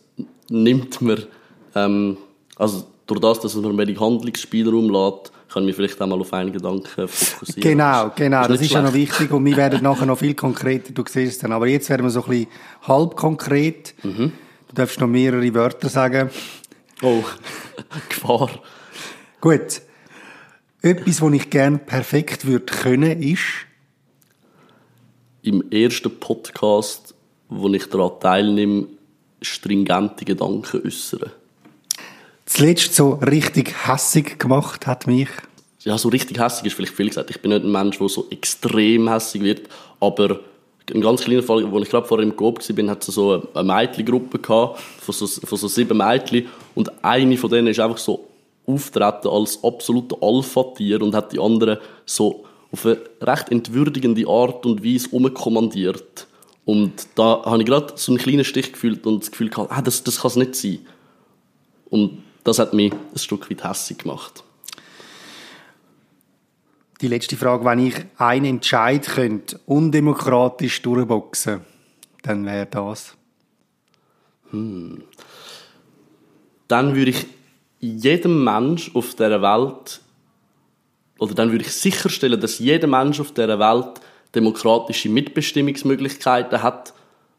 nimmt 0.50 1.01
mir, 1.01 1.27
ähm, 1.75 2.15
also 2.55 2.86
durch 3.08 3.19
das, 3.19 3.41
dass 3.41 3.55
man 3.55 3.75
mir 3.75 3.88
wenig 3.88 4.00
Handlungsspielraum 4.00 4.89
lässt, 4.89 5.34
kann 5.51 5.63
ich 5.63 5.68
mich 5.68 5.75
vielleicht 5.75 6.01
auch 6.01 6.08
mal 6.08 6.20
auf 6.20 6.32
einen 6.34 6.51
Gedanken 6.51 7.08
fokussieren. 7.08 7.62
Genau, 7.62 8.12
genau. 8.15 8.41
Das 8.48 8.60
nicht 8.60 8.70
ist 8.70 8.72
ja 8.72 8.82
noch 8.82 8.94
wichtig 8.94 9.32
und 9.32 9.44
wir 9.46 9.58
werden 9.58 9.82
nachher 9.82 10.06
noch 10.06 10.20
viel 10.20 10.36
konkreter, 10.36 10.94
du 10.94 11.03
siehst 11.08 11.34
es 11.34 11.39
dann. 11.39 11.51
Aber 11.51 11.68
jetzt 11.68 11.89
werden 11.89 12.03
wir 12.03 12.12
so 12.12 12.24
ein 12.24 12.29
bisschen 12.29 12.48
halb 12.84 13.15
konkret. 13.15 13.96
Mhm. 14.03 14.32
Du 14.68 14.75
darfst 14.75 15.00
noch 15.00 15.08
mehrere 15.08 15.53
Wörter 15.53 15.89
sagen. 15.89 16.29
Oh, 17.01 17.24
Gefahr. 18.10 18.50
Gut. 19.41 19.82
Etwas, 20.82 21.22
was 21.22 21.34
ich 21.34 21.50
gerne 21.50 21.77
perfekt 21.79 22.46
würde 22.46 22.65
können, 22.65 23.22
ist, 23.22 23.41
Im 25.41 25.72
ersten 25.72 26.20
Podcast, 26.20 27.15
wo 27.50 27.68
ich 27.70 27.86
daran 27.88 28.20
teilnehme, 28.20 28.88
stringente 29.41 30.25
Gedanken 30.25 30.82
äußern. 30.86 31.32
Zuletzt 32.50 32.96
so 32.96 33.13
richtig 33.13 33.88
hässig 33.88 34.39
gemacht 34.39 34.88
hat 34.88 35.08
mich. 35.08 35.29
Ja, 35.82 35.98
so 35.98 36.10
richtig 36.10 36.39
hässig 36.39 36.65
ist 36.65 36.74
vielleicht 36.74 36.96
viel 36.96 37.08
gesagt. 37.08 37.29
Ich 37.29 37.41
bin 37.41 37.51
nicht 37.51 37.63
ein 37.63 37.72
Mensch, 37.72 38.00
der 38.00 38.10
so 38.10 38.27
extrem 38.32 39.10
hässig 39.10 39.41
wird, 39.44 39.70
aber 40.00 40.39
ein 40.91 41.01
ganz 41.01 41.22
kleiner 41.22 41.44
Fall, 41.44 41.72
wo 41.72 41.79
ich 41.79 41.89
gerade 41.89 42.08
vorher 42.08 42.25
im 42.25 42.36
Coop 42.36 42.60
war, 42.60 42.89
hat 42.89 43.08
es 43.08 43.13
so 43.13 43.48
eine 43.53 43.63
Mädchengruppe 43.63 44.39
von 44.41 45.13
so, 45.13 45.27
von 45.27 45.58
so 45.58 45.68
sieben 45.68 45.98
Mädchen, 45.98 46.48
und 46.74 46.91
eine 47.03 47.38
von 47.38 47.50
denen 47.51 47.68
ist 47.68 47.79
einfach 47.79 48.00
so 48.00 48.27
auftreten 48.65 49.27
als 49.27 49.63
absoluter 49.63 50.18
Alpha-Tier 50.20 51.01
und 51.01 51.13
hat 51.13 51.32
die 51.32 51.39
anderen 51.39 51.77
so 52.06 52.46
auf 52.72 52.86
eine 52.86 52.98
recht 53.22 53.51
entwürdigende 53.51 54.27
Art 54.27 54.65
und 54.65 54.84
Weise 54.84 55.10
umkommandiert. 55.12 56.27
Und 56.65 57.08
da 57.15 57.44
habe 57.46 57.60
ich 57.60 57.65
gerade 57.65 57.94
so 57.96 58.12
einen 58.12 58.20
kleinen 58.20 58.44
Stich 58.44 58.74
gefühlt 58.74 59.06
und 59.06 59.22
das 59.22 59.32
Gefühl 59.32 59.50
gehabt, 59.50 59.72
ah, 59.72 59.82
das, 59.82 60.03
das 60.03 60.22
kann 60.22 60.29
es 60.29 60.36
nicht 60.36 60.56
sein. 60.56 60.79
Und 61.89 62.24
das 62.43 62.60
hat 62.60 62.74
mich 62.74 62.93
ein 62.93 63.17
Stück 63.17 63.50
weit 63.50 63.63
hässig 63.63 64.00
gemacht. 64.00 64.43
Die 67.01 67.08
letzte 67.08 67.38
Frage, 67.38 67.63
wenn 67.63 67.79
ich 67.79 67.96
einen 68.17 68.46
Entscheid 68.46 69.05
könnte, 69.05 69.60
undemokratisch 69.65 70.81
durchboxen, 70.81 71.62
dann 72.24 72.46
wäre 72.46 72.65
das. 72.65 73.15
dann 74.51 75.05
würde 76.96 77.12
ich 77.12 77.25
jedem 77.79 78.43
Mensch 78.43 78.93
auf 78.96 79.15
dieser 79.15 79.41
Welt, 79.41 80.01
oder 81.19 81.34
dann 81.34 81.51
würde 81.51 81.65
ich 81.65 81.72
sicherstellen, 81.72 82.39
dass 82.39 82.60
jeder 82.60 82.88
Mensch 82.88 83.19
auf 83.19 83.31
dieser 83.31 83.60
Welt 83.60 84.01
demokratische 84.36 85.10
Mitbestimmungsmöglichkeiten 85.10 86.63
hat, 86.63 86.93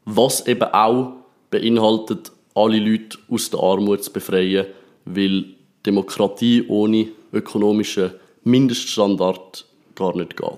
was 0.05 0.47
eben 0.47 0.73
auch 0.73 1.13
beinhaltet, 1.51 2.33
alle 2.55 2.79
Leute 2.79 3.19
aus 3.31 3.51
der 3.51 3.61
Armut 3.61 4.05
zu 4.05 4.13
befreien, 4.13 4.67
weil 5.15 5.45
Demokratie 5.87 6.65
ohne 6.69 7.09
ökonomischen 7.33 8.13
Mindeststandard 8.45 9.67
gar 9.95 10.17
nicht 10.17 10.37
geht. 10.37 10.49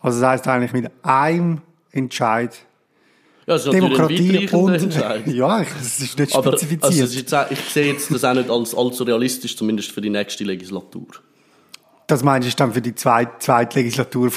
Also 0.00 0.20
das 0.20 0.28
heißt 0.30 0.48
eigentlich 0.48 0.72
mit 0.72 0.90
einem 1.02 1.60
Entscheid 1.92 2.56
Ja, 3.46 3.58
Demokratie 3.58 4.48
und 4.50 4.94
ja, 5.26 5.62
das 5.64 6.00
ist 6.00 6.18
nicht 6.18 6.34
Aber 6.34 6.50
spezifiziert. 6.52 6.84
also, 6.84 7.02
es 7.04 7.14
ist 7.14 7.34
ich 7.50 7.60
sehe 7.72 7.92
jetzt 7.92 8.10
das 8.12 8.24
auch 8.24 8.34
nicht 8.34 8.50
als 8.50 8.74
allzu 8.74 9.04
realistisch, 9.04 9.56
zumindest 9.56 9.90
für 9.92 10.00
die 10.00 10.10
nächste 10.10 10.44
Legislatur. 10.44 11.06
das 12.06 12.22
meinst 12.22 12.48
du 12.48 12.56
dann 12.56 12.72
für 12.72 12.82
die 12.82 12.94
zweite, 12.94 13.32
zweite 13.38 13.78
Legislatur 13.78 14.30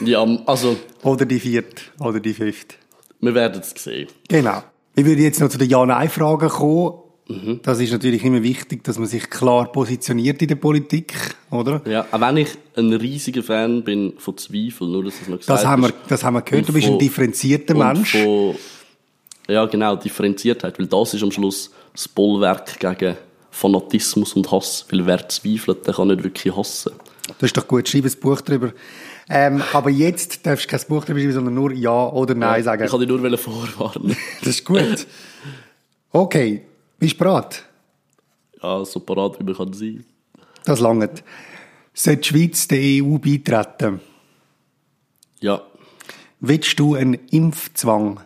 Ja, 0.00 0.24
also 0.46 0.76
oder 1.02 1.24
die 1.24 1.38
vierte 1.40 1.82
oder 2.00 2.20
die 2.20 2.34
fünfte. 2.34 2.74
wir 3.20 3.34
werden 3.34 3.60
es 3.62 3.70
sehen. 3.82 4.08
Genau. 4.28 4.62
Ich 4.94 5.04
würde 5.04 5.22
jetzt 5.22 5.40
noch 5.40 5.48
zu 5.48 5.58
den 5.58 5.68
Ja-Nein-Fragen 5.70 6.48
kommen. 6.48 6.94
Mhm. 7.28 7.60
Das 7.62 7.80
ist 7.80 7.92
natürlich 7.92 8.24
immer 8.24 8.42
wichtig, 8.42 8.82
dass 8.84 8.98
man 8.98 9.06
sich 9.06 9.30
klar 9.30 9.70
positioniert 9.70 10.42
in 10.42 10.48
der 10.48 10.56
Politik, 10.56 11.14
oder? 11.50 11.80
Ja, 11.86 12.04
auch 12.10 12.20
wenn 12.20 12.36
ich 12.38 12.48
ein 12.76 12.92
riesiger 12.92 13.42
Fan 13.42 13.82
bin 13.84 14.14
von 14.18 14.36
Zweifel, 14.36 14.88
nur 14.88 15.04
dass 15.04 15.14
es 15.22 15.28
noch 15.28 15.38
gesagt 15.38 15.58
Das 15.60 15.64
haben 15.64 15.82
wir, 15.82 15.92
das 16.08 16.24
haben 16.24 16.34
wir 16.34 16.42
gehört. 16.42 16.68
Du 16.68 16.72
bist 16.72 16.86
ein 16.86 16.90
von- 16.92 16.98
differenzierter 16.98 17.74
und 17.76 17.86
Mensch. 17.94 18.12
Von, 18.12 18.56
ja, 19.48 19.64
genau, 19.66 19.96
Differenziertheit, 19.96 20.78
weil 20.78 20.86
das 20.86 21.14
ist 21.14 21.22
am 21.22 21.30
Schluss 21.30 21.70
das 21.94 22.08
Bollwerk 22.08 22.78
gegen 22.78 23.16
Fanatismus 23.50 24.34
und 24.34 24.50
Hass, 24.50 24.84
weil 24.90 25.06
wer 25.06 25.28
zweifelt, 25.28 25.86
der 25.86 25.94
kann 25.94 26.08
nicht 26.08 26.24
wirklich 26.24 26.54
hassen. 26.56 26.92
Das 27.38 27.48
ist 27.48 27.56
doch 27.56 27.68
gut. 27.68 27.88
Schreib 27.88 28.04
ein 28.04 28.12
Buch 28.20 28.40
drüber. 28.40 28.72
Ähm, 29.28 29.62
aber 29.72 29.90
jetzt 29.90 30.44
darfst 30.46 30.64
du 30.64 30.76
kein 30.76 30.86
Buch 30.88 31.06
schreiben, 31.06 31.32
sondern 31.32 31.54
nur 31.54 31.72
Ja 31.72 32.08
oder 32.08 32.34
Nein 32.34 32.62
sagen. 32.64 32.84
Ich 32.84 32.90
kann 32.90 33.00
dich 33.00 33.08
nur 33.08 33.38
vorwarnen. 33.38 34.16
Das 34.40 34.48
ist 34.48 34.64
gut. 34.64 35.06
Okay. 36.10 36.62
Bist 36.98 37.14
du 37.14 37.18
bereit? 37.18 37.64
ja, 38.62 38.84
so 38.84 39.00
parat 39.00 39.38
wie 39.40 39.44
man 39.44 39.56
kann 39.56 39.72
sein. 39.72 40.04
Das 40.64 40.78
langt. 40.80 41.24
Sollte 41.94 42.20
die 42.20 42.28
Schweiz 42.28 42.68
der 42.68 42.78
EU 43.04 43.18
beitreten, 43.18 44.00
Ja, 45.40 45.62
willst 46.40 46.78
du 46.78 46.94
einen 46.94 47.14
Impfzwang? 47.30 48.20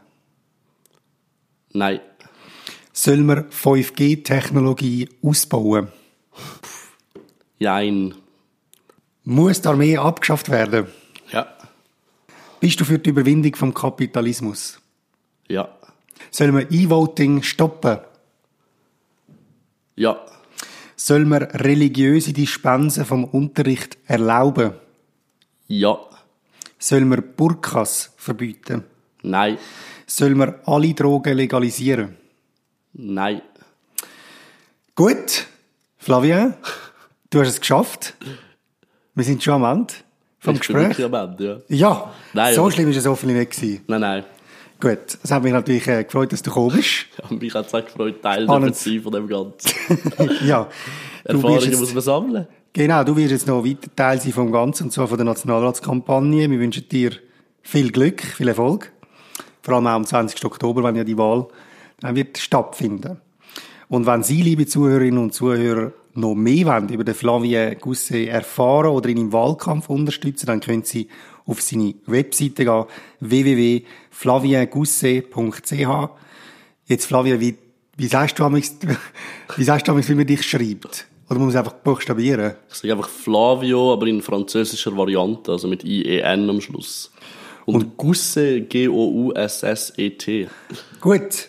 nein, 1.73 2.01
Soll 2.93 3.19
man 3.19 3.51
5G-Technologie 3.51 5.09
ausbauen? 5.23 5.89
jein, 7.59 8.15
Muss 9.29 9.61
die 9.61 9.69
Armee 9.69 9.97
abgeschafft 9.97 10.51
werden? 10.51 10.87
ja, 11.33 11.47
Bist 12.61 12.81
du 12.81 12.85
für 12.85 12.99
die 12.99 13.11
Überwindung 13.11 13.55
vom 13.57 13.75
Kapitalismus? 13.75 14.79
ja, 15.49 15.69
Soll 16.31 16.53
man 16.53 16.67
E-Voting 16.71 17.43
stoppen? 17.43 17.99
ja, 19.97 20.25
Soll 20.95 21.25
man 21.25 21.43
religiöse 21.43 22.33
Dispensen 22.33 23.05
vom 23.05 23.25
Unterricht 23.25 23.99
erlauben? 24.07 24.75
ja, 25.67 25.99
Soll 26.79 27.05
man 27.05 27.25
Burkas 27.37 28.13
verbieten? 28.17 28.85
nein, 29.23 29.59
Soll 30.07 30.37
man 30.37 30.55
alle 30.67 30.95
Drogen 30.95 31.37
legalisieren? 31.37 32.17
nein. 32.93 33.43
Gut, 34.95 35.47
Flavien, 35.99 36.55
du 37.31 37.41
hast 37.41 37.49
es 37.49 37.61
geschafft. 37.61 38.15
Wir 39.17 39.25
sind 39.25 39.43
schon 39.43 39.55
am 39.55 39.65
Ende 39.79 39.95
vom 40.39 40.55
ich 40.55 40.61
bin 40.61 40.77
Gespräch. 40.77 40.89
wirklich 40.99 41.07
am 41.07 41.15
Ende, 41.31 41.63
ja. 41.69 41.77
Ja, 41.77 42.13
Nein, 42.35 42.55
so 42.55 42.61
aber- 42.63 42.71
schlimm 42.71 42.91
ist 42.91 42.97
es 42.99 43.07
hoffentlich 43.07 43.39
nicht 43.39 43.51
gewesen. 43.53 43.81
Nein, 43.89 44.01
nein. 44.01 44.25
Gut, 44.79 44.99
es 45.23 45.31
hat 45.31 45.43
mich 45.43 45.53
natürlich 45.55 45.89
äh, 45.89 46.05
gefreut, 46.05 46.31
dass 46.33 46.43
du 46.43 46.51
gekommen 46.51 46.77
bist. 46.77 47.07
Ja, 47.31 47.35
mich 47.37 47.55
hat 47.55 47.67
es 47.67 47.75
auch 47.75 47.85
gefreut, 47.85 48.23
Teil 48.23 48.45
Spannend. 48.45 48.77
zu 48.77 48.91
sein 48.91 49.01
von 49.03 49.13
dem 49.13 49.27
Ganzen. 49.27 49.71
ja, 50.47 50.69
du 51.25 51.33
wirst 51.33 51.45
Erfahrungen 51.45 51.61
jetzt, 51.71 51.81
muss 51.81 51.95
man 51.95 52.03
sammeln. 52.03 52.47
genau, 52.75 53.03
du 53.03 53.17
wirst 53.17 53.31
jetzt 53.33 53.47
noch 53.47 53.65
weiter 53.65 53.89
Teil 53.97 54.21
sein 54.21 54.33
vom 54.33 54.53
Ganzen, 54.53 54.85
und 54.85 54.91
zwar 54.93 55.09
von 55.09 55.17
der 55.17 55.25
Nationalratskampagne. 55.25 56.51
Wir 56.51 56.59
wünschen 56.61 56.87
dir 56.89 57.13
viel 57.63 57.91
Glück, 57.91 58.21
viel 58.23 58.49
Erfolg. 58.49 58.93
Vor 59.63 59.75
allem 59.75 59.87
auch 59.87 59.93
am 59.93 60.05
20. 60.05 60.45
Oktober, 60.45 60.85
wenn 60.85 60.95
ja 60.95 61.03
die 61.05 61.17
Wahl 61.19 61.49
dann 62.01 62.15
wird 62.15 62.37
stattfinden. 62.37 63.17
Und 63.89 64.05
wenn 64.05 64.23
Sie, 64.23 64.43
liebe 64.43 64.67
Zuhörerinnen 64.67 65.19
und 65.19 65.33
Zuhörer, 65.33 65.93
noch 66.17 66.35
mehr 66.35 66.67
wollen 66.67 66.89
über 66.89 67.05
den 67.05 67.15
Flavien 67.15 67.79
Gousset 67.79 68.27
erfahren 68.29 68.91
oder 68.91 69.09
ihn 69.09 69.19
im 69.19 69.33
Wahlkampf 69.33 69.89
unterstützen, 69.89 70.47
dann 70.47 70.59
können 70.61 70.83
Sie 70.83 71.07
auf 71.47 71.63
seine 71.63 71.95
Webseite 72.07 72.65
gehen, 72.65 72.85
www.flaviengousset.ch. 73.21 76.11
Jetzt, 76.87 77.07
Flavien, 77.07 77.41
wie, 77.41 77.57
wie 77.97 78.07
sagst 78.07 78.39
du 78.39 78.45
amigs, 78.45 78.77
wie 79.57 79.65
sagst 79.65 79.89
du 79.89 79.93
amigs, 79.93 80.09
wie 80.09 80.15
man 80.15 80.27
dich 80.27 80.43
schreibt? 80.43 81.07
Oder 81.29 81.41
muss 81.41 81.47
man 81.47 81.49
es 81.49 81.57
einfach 81.57 81.75
buchstabieren? 81.75 82.55
Ich 82.69 82.77
sage 82.77 82.95
einfach 82.95 83.09
Flavio, 83.09 83.93
aber 83.93 84.07
in 84.07 84.23
französischer 84.23 84.97
Variante, 84.97 85.51
also 85.53 85.67
mit 85.67 85.83
I-E-N 85.85 86.49
am 86.49 86.61
Schluss. 86.61 87.11
Und, 87.65 87.75
Und 87.75 87.97
Gousset, 87.97 88.71
G-O-U-S-S-E-T. 88.71 90.49
Gut. 91.01 91.49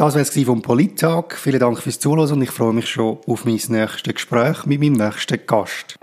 Das 0.00 0.14
war 0.14 0.22
es 0.22 0.30
vom 0.46 0.62
Polittag. 0.62 1.36
Vielen 1.36 1.60
Dank 1.60 1.78
fürs 1.78 1.98
Zuhören 1.98 2.32
und 2.32 2.40
ich 2.40 2.50
freue 2.50 2.72
mich 2.72 2.88
schon 2.88 3.18
auf 3.26 3.44
mein 3.44 3.60
nächstes 3.68 4.14
Gespräch 4.14 4.64
mit 4.64 4.80
meinem 4.80 4.94
nächsten 4.94 5.38
Gast. 5.46 5.98